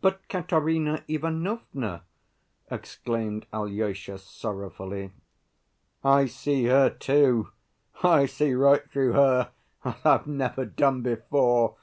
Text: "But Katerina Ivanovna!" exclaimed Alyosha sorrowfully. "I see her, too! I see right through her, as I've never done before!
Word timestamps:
"But 0.00 0.26
Katerina 0.30 1.04
Ivanovna!" 1.06 2.04
exclaimed 2.70 3.44
Alyosha 3.52 4.16
sorrowfully. 4.16 5.12
"I 6.02 6.24
see 6.24 6.64
her, 6.64 6.88
too! 6.88 7.50
I 8.02 8.24
see 8.24 8.54
right 8.54 8.88
through 8.90 9.12
her, 9.12 9.50
as 9.84 9.96
I've 10.02 10.26
never 10.26 10.64
done 10.64 11.02
before! 11.02 11.76